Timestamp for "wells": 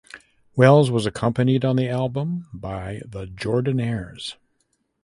0.55-0.89